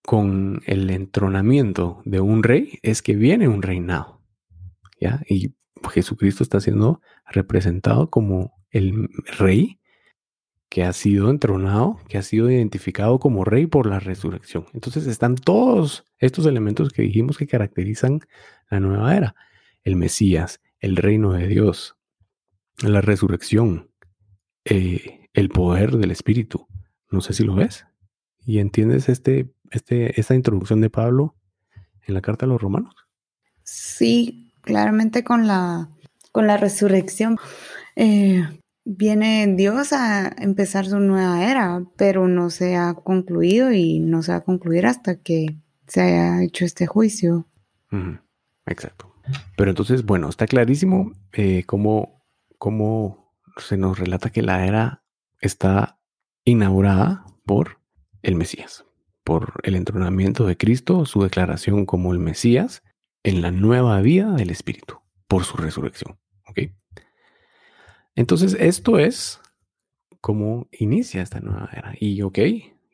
[0.04, 4.20] con el entronamiento de un rey es que viene un reinado.
[5.00, 5.22] ¿ya?
[5.28, 5.54] Y
[5.90, 9.78] Jesucristo está siendo representado como el rey
[10.68, 14.64] que ha sido entronado, que ha sido identificado como rey por la resurrección.
[14.72, 18.20] Entonces están todos estos elementos que dijimos que caracterizan
[18.70, 19.34] la nueva era.
[19.84, 21.96] El Mesías, el reino de Dios,
[22.82, 23.90] la resurrección,
[24.64, 26.66] eh, el poder del Espíritu.
[27.10, 27.84] No sé si lo ves
[28.44, 31.34] y entiendes este, este, esta introducción de Pablo
[32.06, 32.94] en la carta a los romanos.
[33.62, 35.88] Sí, claramente con la,
[36.32, 37.38] con la resurrección
[37.96, 38.42] eh,
[38.84, 44.32] viene Dios a empezar su nueva era, pero no se ha concluido y no se
[44.32, 47.46] va a concluir hasta que se haya hecho este juicio.
[48.66, 49.14] Exacto.
[49.56, 52.24] Pero entonces, bueno, está clarísimo eh, cómo,
[52.58, 55.02] cómo se nos relata que la era
[55.40, 55.98] está
[56.44, 57.81] inaugurada por
[58.22, 58.84] el Mesías,
[59.24, 62.82] por el entronamiento de Cristo, su declaración como el Mesías
[63.22, 66.18] en la nueva vida del Espíritu, por su resurrección.
[66.46, 66.72] ¿Ok?
[68.14, 69.40] Entonces, esto es
[70.20, 71.94] como inicia esta nueva era.
[71.98, 72.38] Y ok,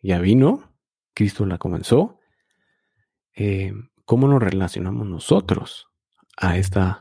[0.02, 0.72] ya vino,
[1.14, 2.18] Cristo la comenzó.
[3.34, 3.72] Eh,
[4.04, 5.88] ¿Cómo nos relacionamos nosotros
[6.36, 7.00] a esta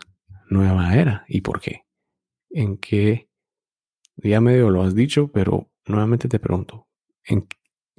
[0.49, 1.85] nueva era y por qué?
[2.49, 3.29] ¿En qué?
[4.17, 6.87] Ya medio lo has dicho, pero nuevamente te pregunto,
[7.23, 7.47] ¿en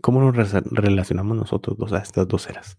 [0.00, 2.78] ¿Cómo nos relacionamos nosotros dos a estas dos eras?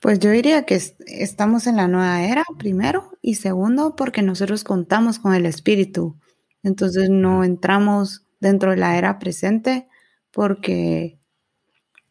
[0.00, 5.18] Pues yo diría que estamos en la nueva era, primero, y segundo, porque nosotros contamos
[5.18, 6.18] con el Espíritu.
[6.62, 9.88] Entonces no entramos dentro de la era presente
[10.30, 11.18] porque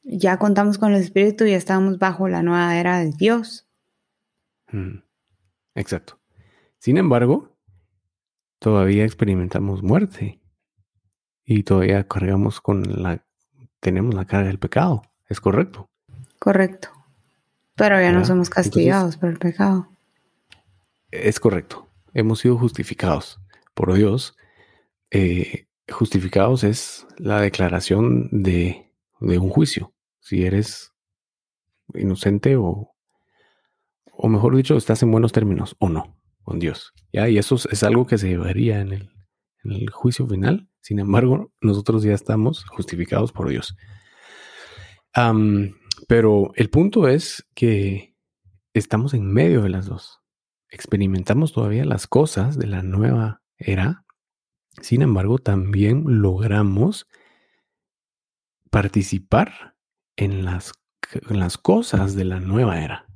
[0.03, 3.67] ya contamos con el Espíritu y estamos bajo la nueva era de Dios.
[5.75, 6.19] Exacto.
[6.79, 7.55] Sin embargo,
[8.59, 10.41] todavía experimentamos muerte
[11.45, 13.25] y todavía cargamos con la
[13.83, 15.03] tenemos la carga del pecado.
[15.27, 15.89] ¿Es correcto?
[16.39, 16.89] Correcto.
[17.75, 19.89] Pero ya no somos castigados por el pecado.
[21.11, 21.87] Es correcto.
[22.13, 23.39] Hemos sido justificados
[23.73, 24.35] por Dios.
[25.11, 29.93] Eh, justificados es la declaración de, un juicio.
[30.19, 30.93] Si eres
[31.93, 32.95] inocente o,
[34.13, 36.93] o mejor dicho, estás en buenos términos o no con Dios.
[37.11, 37.27] ¿ya?
[37.27, 39.12] Y eso es algo que se llevaría en el,
[39.63, 43.76] en el juicio final sin embargo, nosotros ya estamos justificados por Dios.
[46.10, 48.17] pero el punto es que
[48.73, 50.19] estamos en medio de las dos.
[50.69, 54.04] Experimentamos todavía las cosas de la nueva era.
[54.82, 57.08] Sin embargo, también logramos
[58.69, 59.78] participar
[60.17, 60.73] en las,
[61.30, 63.08] las cosas de la nueva era.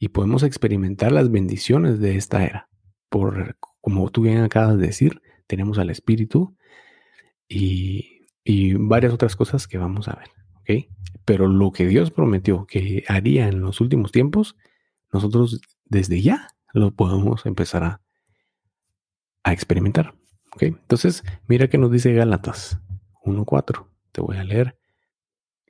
[0.00, 2.68] Y podemos experimentar las bendiciones de esta era.
[3.08, 6.56] Por, como tú bien acabas de decir, tenemos al Espíritu
[7.48, 8.14] y,
[8.78, 10.28] varias otras cosas que vamos a ver.
[10.60, 10.88] ¿ok?
[11.24, 14.56] Pero lo que Dios prometió que haría en los últimos tiempos,
[15.12, 18.00] nosotros desde ya lo podemos empezar a,
[19.42, 20.14] a experimentar.
[20.54, 20.62] ¿ok?
[20.62, 22.80] Entonces, mira que nos dice Gálatas
[23.24, 23.86] 1.4.
[24.12, 24.78] Te voy a leer.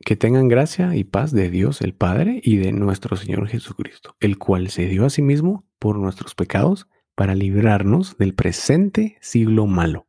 [0.05, 4.39] que tengan gracia y paz de Dios el Padre y de nuestro Señor Jesucristo, el
[4.39, 6.87] cual se dio a sí mismo por nuestros pecados
[7.19, 10.07] para librarnos del presente siglo malo,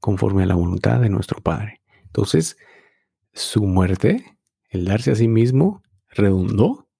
[0.00, 1.80] conforme a la voluntad de nuestro Padre.
[2.04, 2.58] Entonces,
[3.32, 6.90] su muerte, el darse a sí mismo, redundó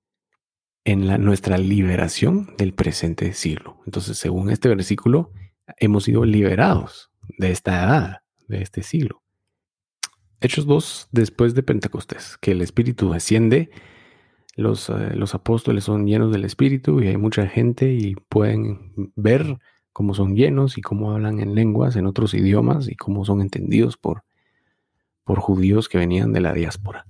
[0.84, 3.76] en la, nuestra liberación del presente siglo.
[3.84, 5.32] Entonces, según este versículo,
[5.76, 9.22] hemos sido liberados de esta edad, de este siglo.
[10.40, 13.70] Hechos 2, después de Pentecostés, que el Espíritu asciende,
[14.60, 19.58] los, eh, los apóstoles son llenos del Espíritu y hay mucha gente y pueden ver
[19.92, 23.96] cómo son llenos y cómo hablan en lenguas, en otros idiomas y cómo son entendidos
[23.96, 24.24] por,
[25.24, 27.06] por judíos que venían de la diáspora.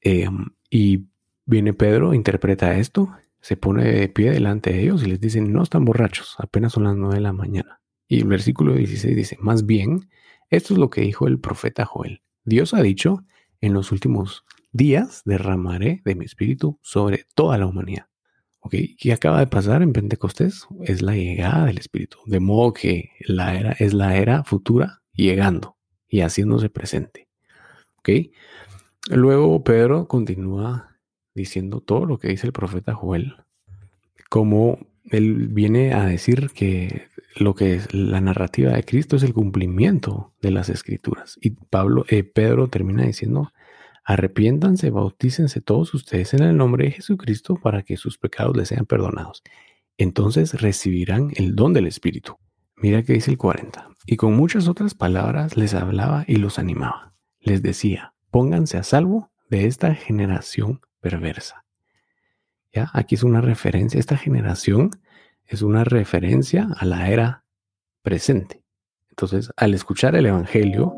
[0.00, 1.06] Em, y
[1.46, 5.62] viene Pedro, interpreta esto, se pone de pie delante de ellos y les dice, no
[5.62, 7.80] están borrachos, apenas son las nueve de la mañana.
[8.08, 10.08] Y el versículo 16 dice, más bien,
[10.50, 12.22] esto es lo que dijo el profeta Joel.
[12.44, 13.24] Dios ha dicho,
[13.60, 14.44] en los últimos
[14.76, 18.06] días derramaré de mi espíritu sobre toda la humanidad.
[18.60, 18.74] ¿Ok?
[18.98, 20.66] ¿Qué acaba de pasar en Pentecostés?
[20.82, 22.18] Es la llegada del espíritu.
[22.26, 25.76] De modo que la era es la era futura llegando
[26.08, 27.28] y haciéndose presente.
[27.98, 28.10] ¿Ok?
[29.08, 30.98] Luego Pedro continúa
[31.34, 33.36] diciendo todo lo que dice el profeta Joel,
[34.28, 39.34] como él viene a decir que lo que es la narrativa de Cristo es el
[39.34, 41.38] cumplimiento de las escrituras.
[41.40, 43.52] Y Pablo, eh, Pedro termina diciendo,
[44.06, 48.86] arrepiéntanse, bautícense todos ustedes en el nombre de Jesucristo para que sus pecados les sean
[48.86, 49.42] perdonados.
[49.98, 52.36] Entonces recibirán el don del Espíritu.
[52.76, 53.88] Mira que dice el 40.
[54.06, 57.14] Y con muchas otras palabras les hablaba y los animaba.
[57.40, 61.64] Les decía, pónganse a salvo de esta generación perversa.
[62.72, 64.90] Ya, aquí es una referencia, esta generación
[65.46, 67.44] es una referencia a la era
[68.02, 68.62] presente.
[69.10, 70.94] Entonces, al escuchar el Evangelio,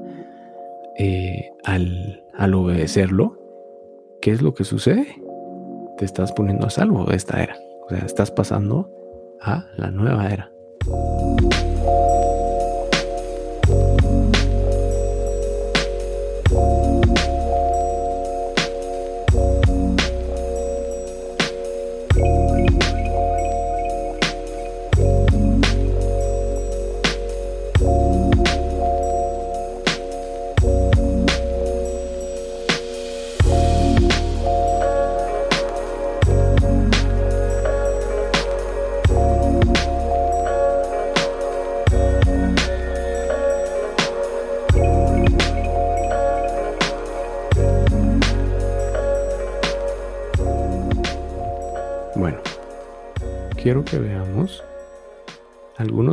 [0.99, 3.37] eh, al, al obedecerlo,
[4.23, 5.07] ¿qué es lo que sucede?
[5.99, 7.57] Te estás poniendo a salvo de esta era.
[7.85, 8.91] O sea, estás pasando
[9.41, 10.51] a la nueva era.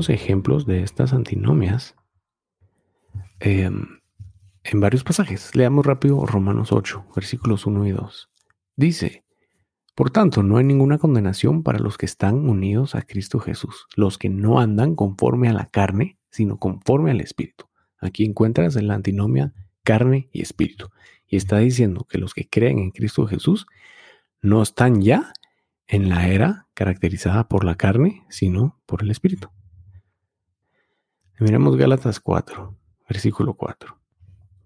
[0.09, 1.95] Ejemplos de estas antinomias
[3.39, 3.99] em,
[4.63, 5.55] en varios pasajes.
[5.55, 8.29] Leamos rápido Romanos 8, versículos 1 y 2.
[8.75, 9.23] Dice,
[9.95, 14.17] por tanto, no hay ninguna condenación para los que están unidos a Cristo Jesús, los
[14.17, 17.65] que no andan conforme a la carne, sino conforme al Espíritu.
[17.99, 19.53] Aquí encuentras en la antinomia
[19.83, 20.89] carne y espíritu.
[21.27, 23.67] Y está diciendo que los que creen en Cristo Jesús
[24.41, 25.31] no están ya
[25.87, 29.49] en la era caracterizada por la carne, sino por el Espíritu.
[31.37, 32.77] Miremos Gálatas 4,
[33.09, 33.99] versículo 4.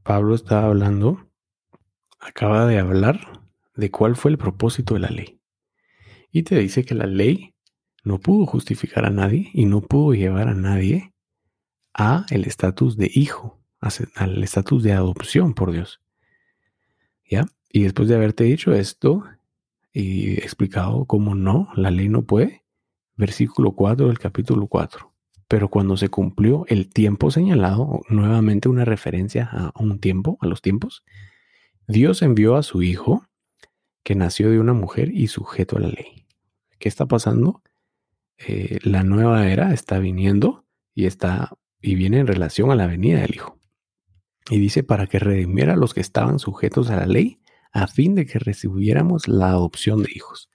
[0.03, 1.27] Pablo está hablando,
[2.19, 3.41] acaba de hablar
[3.75, 5.39] de cuál fue el propósito de la ley.
[6.31, 7.55] Y te dice que la ley
[8.03, 11.11] no pudo justificar a nadie y no pudo llevar a nadie
[11.91, 13.59] a el estatus de hijo,
[14.15, 16.01] al estatus de adopción por Dios.
[17.27, 17.47] ¿Ya?
[17.71, 19.23] Y después de haberte dicho esto,
[19.91, 22.63] y explicado cómo no, la ley no puede.
[23.15, 25.08] Versículo 4 del capítulo 4.
[25.49, 30.61] Pero cuando se cumplió el tiempo señalado, nuevamente una referencia a un tiempo, a los
[30.61, 31.03] tiempos,
[31.87, 33.25] Dios envió a su Hijo,
[34.03, 36.27] que nació de una mujer y sujeto a la ley.
[36.77, 37.63] ¿Qué está pasando?
[38.37, 43.21] Eh, la nueva era está viniendo y está y viene en relación a la venida
[43.21, 43.57] del Hijo.
[44.51, 47.39] Y dice para que redimiera a los que estaban sujetos a la ley
[47.71, 50.51] a fin de que recibiéramos la adopción de hijos.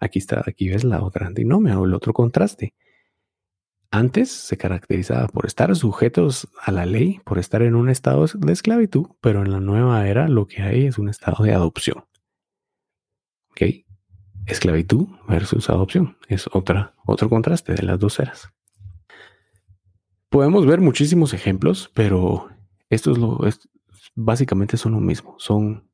[0.00, 2.74] Aquí está, aquí ves la otra antinomia o el otro contraste.
[3.94, 8.52] Antes se caracterizaba por estar sujetos a la ley, por estar en un estado de
[8.52, 12.04] esclavitud, pero en la nueva era lo que hay es un estado de adopción.
[13.52, 13.86] ¿Ok?
[14.46, 18.52] Esclavitud versus adopción es otra, otro contraste de las dos eras.
[20.28, 22.48] Podemos ver muchísimos ejemplos, pero
[22.90, 23.38] esto es lo,
[24.16, 25.36] básicamente son lo mismo.
[25.38, 25.88] Son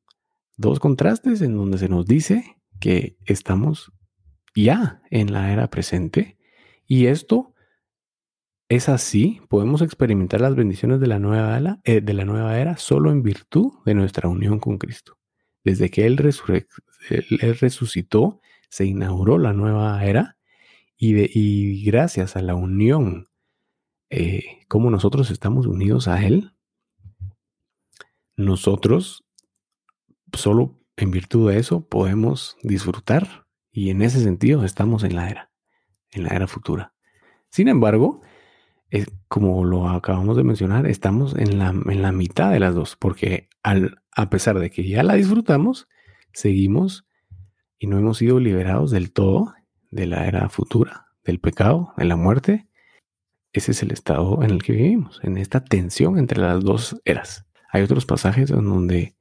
[0.57, 3.91] dos contrastes en donde se nos dice que estamos
[4.55, 6.39] ya en la era presente
[6.87, 7.50] y esto
[8.75, 12.77] es así, podemos experimentar las bendiciones de la, nueva era, eh, de la nueva era
[12.77, 15.17] solo en virtud de nuestra unión con Cristo.
[15.65, 16.69] Desde que él, resucitó,
[18.69, 20.37] se inauguró la nueva era
[20.97, 23.27] y gracias a la unión,
[24.09, 26.53] eh, como nosotros estamos unidos a Él,
[28.37, 29.25] nosotros
[30.31, 35.51] solo en virtud de eso podemos disfrutar y en ese sentido estamos en la era,
[36.11, 36.93] en la era futura.
[37.49, 38.21] Sin embargo,
[39.27, 43.49] como lo acabamos de mencionar, estamos en la, en la mitad de las dos, porque
[43.63, 45.87] al, a pesar de que ya la disfrutamos,
[46.33, 47.05] seguimos
[47.77, 49.53] y no hemos sido liberados del todo
[49.89, 52.67] de la era futura, del pecado, de la muerte.
[53.53, 57.45] Ese es el estado en el que vivimos, en esta tensión entre las dos eras.
[57.71, 59.15] Hay otros pasajes en donde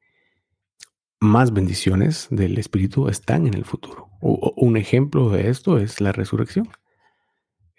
[1.20, 4.08] más bendiciones del Espíritu están en el futuro.
[4.20, 6.68] un ejemplo de esto es la resurrección.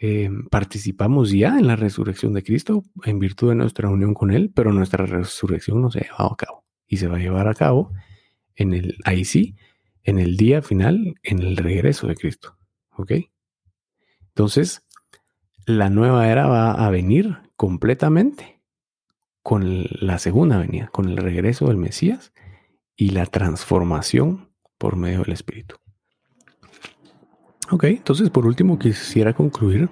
[0.03, 4.51] Eh, participamos ya en la resurrección de Cristo en virtud de nuestra unión con Él,
[4.51, 7.53] pero nuestra resurrección no se ha llevado a cabo y se va a llevar a
[7.53, 7.93] cabo
[8.55, 9.55] en el, ahí sí,
[10.01, 12.57] en el día final, en el regreso de Cristo.
[12.97, 13.11] ¿Ok?
[14.29, 14.87] Entonces,
[15.67, 18.59] la nueva era va a venir completamente
[19.43, 22.33] con la segunda venida, con el regreso del Mesías
[22.95, 24.49] y la transformación
[24.79, 25.75] por medio del Espíritu.
[27.73, 29.89] Ok, entonces por último quisiera concluir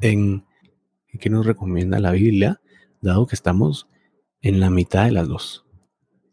[0.00, 0.46] en
[1.20, 2.62] qué nos recomienda la Biblia,
[3.02, 3.88] dado que estamos
[4.40, 5.66] en la mitad de las dos.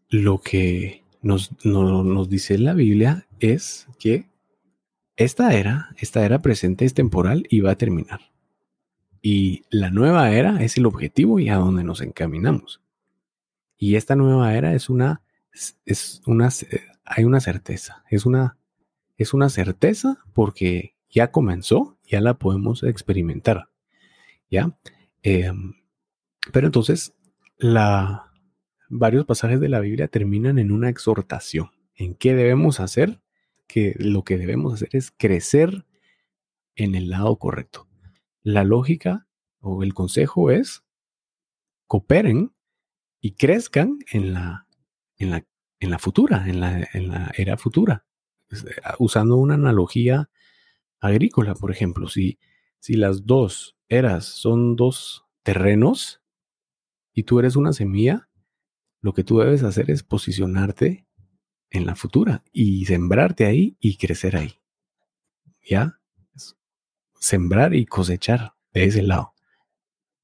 [0.08, 4.30] Lo que nos, nos dice la Biblia es que
[5.16, 8.32] esta era, esta era presente es temporal y va a terminar.
[9.20, 12.80] Y la nueva era es el objetivo y a donde nos encaminamos.
[13.76, 15.20] Y esta nueva era es una,
[15.84, 16.48] es una,
[17.04, 18.56] hay una certeza, es una
[19.20, 23.68] es una certeza porque ya comenzó, ya la podemos experimentar.
[24.50, 24.78] ¿Ya?
[25.22, 25.74] Em,
[26.52, 27.14] pero entonces,
[27.58, 28.32] la,
[28.88, 31.70] varios pasajes de la Biblia terminan en una exhortación.
[31.94, 33.20] ¿En qué debemos hacer?
[33.66, 35.84] Que lo que debemos hacer es crecer
[36.74, 37.88] en el lado correcto.
[38.42, 39.28] La lógica
[39.60, 40.82] o el consejo es
[41.86, 42.54] cooperen
[43.20, 44.66] y crezcan en la,
[45.18, 45.46] en la,
[45.78, 48.06] en la futura, en la, en la era futura.
[48.50, 48.56] Eh,
[48.98, 50.30] usando una analogía
[51.00, 52.38] agrícola, por ejemplo, si,
[52.78, 56.22] si las dos eras son dos terrenos
[57.12, 58.28] y tú eres una semilla,
[59.00, 61.06] lo que tú debes hacer es posicionarte
[61.70, 64.54] en la futura y sembrarte ahí y crecer ahí.
[65.62, 66.00] ¿Ya?
[67.18, 69.34] Sembrar y cosechar de ese lado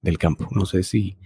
[0.01, 0.49] del campo.
[0.51, 1.18] No sé si,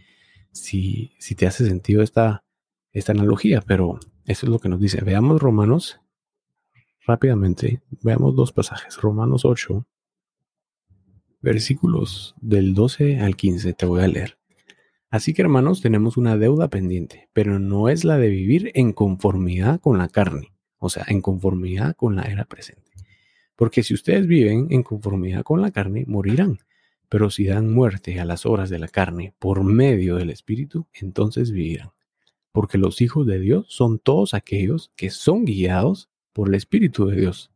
[0.53, 2.45] si, si te hace sentido esta,
[2.93, 5.03] esta analogía, pero eso es lo que nos dice.
[5.03, 6.01] Veamos Romanos
[7.07, 8.97] Rápidamente, veamos dos pasajes.
[9.01, 9.87] Romanos 8,
[11.41, 14.39] versículos del 12 al 15, te voy a leer.
[15.11, 19.81] Así que hermanos, tenemos una deuda pendiente, pero no es la de vivir en conformidad
[19.81, 22.91] con la carne, o sea, en conformidad con la era presente.
[23.57, 26.59] Porque si ustedes viven en conformidad con la carne, morirán.
[27.09, 31.51] Pero si dan muerte a las obras de la carne por medio del Espíritu, entonces
[31.51, 31.91] vivirán.
[32.53, 37.17] Porque los hijos de Dios son todos aquellos que son guiados por el Espíritu de
[37.17, 37.51] Dios.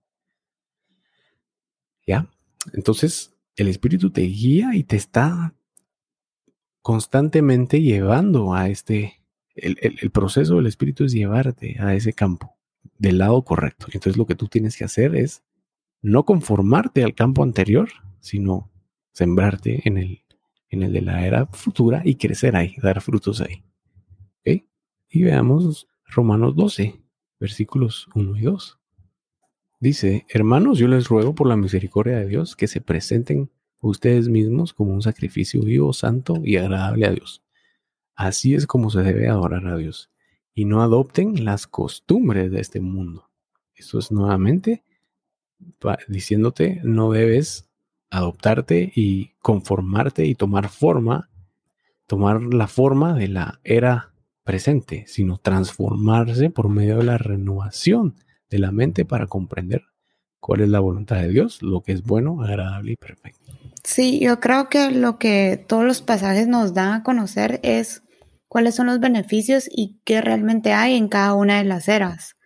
[2.07, 2.29] ¿Ya?
[2.73, 5.55] Entonces, el Espíritu te guía y te está
[6.83, 9.23] constantemente llevando a este,
[9.55, 12.57] el, proceso del Espíritu es llevarte a ese campo
[12.99, 13.87] del lado correcto.
[13.87, 15.43] Entonces lo que tú tienes que hacer es
[16.03, 17.89] no conformarte al campo anterior,
[18.21, 18.71] sino
[19.13, 20.25] sembrarte en el,
[20.69, 23.65] en el de la era futura y crecer ahí, dar frutos ahí.
[24.41, 24.65] ¿Ok?
[25.09, 27.01] Y veamos Romanos 12,
[27.45, 28.79] versículos 1 y 2.
[29.79, 34.73] Dice, hermanos, yo les ruego por la misericordia de Dios que se presenten ustedes mismos
[34.73, 37.43] como un sacrificio vivo, santo y agradable a Dios.
[38.17, 40.11] Así es como se debe adorar a Dios.
[40.55, 43.29] Y no adopten las costumbres de este mundo.
[43.75, 44.83] Esto es nuevamente
[46.09, 47.69] diciéndote, no debes
[48.09, 51.29] adoptarte y conformarte y tomar forma,
[52.07, 54.14] tomar la forma de la era
[54.45, 58.15] presente, sino transformarse por medio de la renovación
[58.51, 59.83] de la mente para comprender
[60.39, 63.53] cuál es la voluntad de Dios, lo que es bueno, agradable y perfecto.
[63.83, 68.03] Sí, yo creo que lo que todos los pasajes nos dan a conocer es
[68.49, 72.37] cuáles son los beneficios y qué realmente hay en cada una de las eras.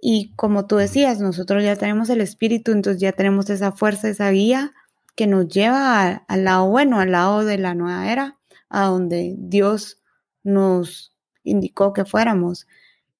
[0.00, 4.30] Y como tú decías, nosotros ya tenemos el espíritu, entonces ya tenemos esa fuerza, esa
[4.30, 4.72] guía
[5.16, 10.02] que nos lleva al lado bueno, al lado de la nueva era, a donde Dios
[10.42, 11.13] nos
[11.44, 12.66] indicó que fuéramos.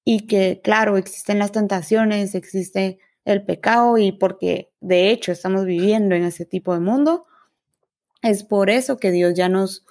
[0.04, 6.14] Y que, claro, existen las tentaciones, existe el pecado y porque de hecho estamos viviendo
[6.14, 7.26] en ese tipo de mundo,
[8.22, 9.84] Es por eso que Dios ya nos,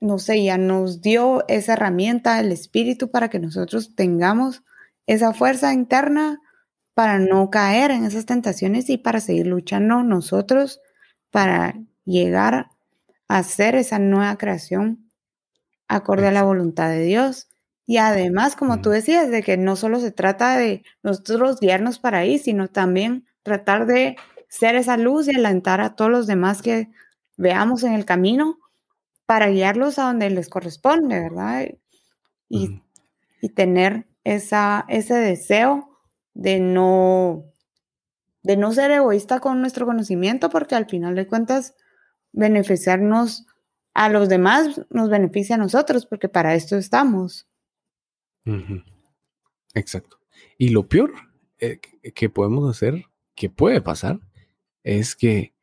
[0.00, 4.62] no sé, ya nos dio esa herramienta, el Espíritu, para que nosotros tengamos
[5.06, 6.40] esa fuerza interna
[6.94, 10.80] para no caer en esas tentaciones y para seguir luchando nosotros
[11.30, 11.74] para
[12.04, 12.70] llegar
[13.28, 15.03] a ser esa nueva creación
[15.94, 17.48] acorde a la voluntad de Dios.
[17.86, 22.18] Y además, como tú decías, de que no solo se trata de nosotros guiarnos para
[22.18, 24.16] ahí, sino también tratar de
[24.48, 26.88] ser esa luz y alentar a todos los demás que
[27.36, 28.58] veamos en el camino
[29.26, 31.66] para guiarlos a donde les corresponde, ¿verdad?
[32.48, 32.82] Y,
[33.40, 35.90] y tener esa, ese deseo
[36.34, 37.44] de no,
[38.42, 41.74] de no ser egoísta con nuestro conocimiento, porque al final de cuentas,
[42.32, 43.46] beneficiarnos
[43.94, 47.46] a los demás nos beneficia a nosotros, porque para esto estamos.
[49.74, 50.18] Exacto.
[50.58, 51.12] Y lo peor
[51.58, 51.80] eh,
[52.14, 54.20] que podemos hacer, que puede pasar,
[54.82, 55.54] es que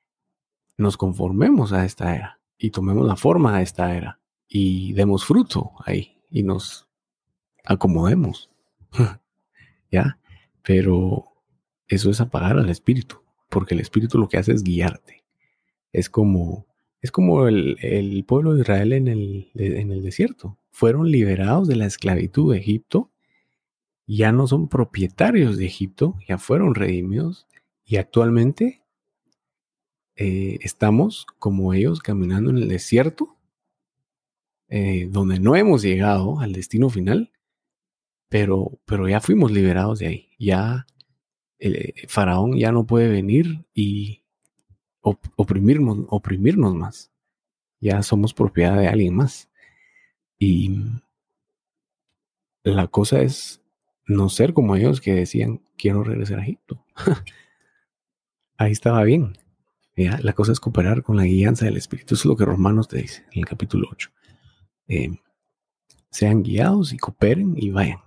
[0.78, 5.74] nos conformemos a esta era y tomemos la forma de esta era y demos fruto
[5.86, 6.88] ahí y nos
[7.66, 8.50] acomodemos.
[9.92, 10.20] ¿Ya?
[10.64, 11.26] Pero
[11.88, 15.26] eso es apagar al espíritu, porque el espíritu lo que hace es guiarte.
[15.92, 16.66] Es como,
[17.02, 20.58] es como el, pueblo de Israel en el, en el desierto.
[20.72, 23.12] Fueron liberados de la esclavitud de Egipto,
[24.08, 27.48] ya no son propietarios de Egipto, ya fueron redimidos
[27.86, 28.82] y actualmente
[30.16, 33.38] eh, estamos como ellos caminando en el desierto,
[34.70, 37.32] eh, donde no hemos llegado al destino final,
[38.30, 40.30] pero, pero ya fuimos liberados de ahí.
[40.38, 40.86] Ya
[41.60, 44.21] el eh, faraón ya no puede venir y
[45.02, 47.12] oprimirnos, oprimirnos más.
[47.80, 49.50] Ya somos propiedad de alguien más.
[50.38, 50.76] Y
[52.64, 53.62] la cosa es
[54.06, 56.86] no ser como ellos que decían, quiero regresar a Egipto.
[58.58, 59.38] Ahí estaba bien.
[59.96, 62.16] Ya, la cosa es cooperar con la guianza del Espíritu.
[62.16, 64.10] Eso es lo que Romanos te dice en el capítulo 8.
[64.88, 65.20] Eh,
[66.10, 68.00] sean guiados y cooperen y vayan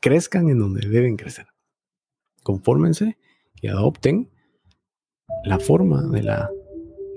[0.00, 1.46] crezcan en donde deben crecer.
[2.42, 3.16] Confórmense
[3.60, 4.30] y adopten
[5.44, 6.50] la forma de la,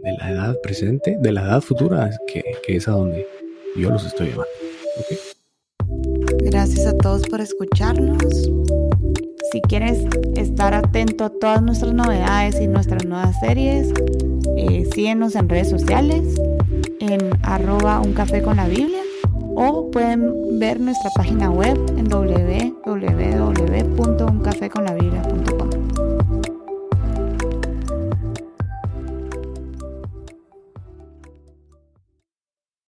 [0.04, 3.26] de la edad presente, de la edad futura, que, es a donde
[3.76, 4.52] yo los estoy llevando.
[6.44, 8.50] Gracias a todos por escucharnos.
[9.52, 10.06] Si quieres
[10.36, 13.94] estar atento a todas nuestras novedades y nuestras nuevas series,
[14.58, 16.40] eh, síguenos en redes sociales
[17.00, 18.16] en arroba un
[19.60, 22.78] o pueden ver nuestra página web en www